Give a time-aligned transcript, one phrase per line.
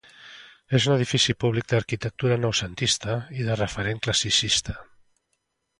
[0.77, 4.81] És un edifici públic d'arquitectura noucentista i de referent classicista.